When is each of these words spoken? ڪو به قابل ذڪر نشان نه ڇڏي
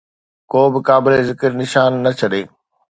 ڪو 0.51 0.61
به 0.73 0.79
قابل 0.87 1.11
ذڪر 1.29 1.49
نشان 1.61 1.91
نه 2.03 2.11
ڇڏي 2.19 2.43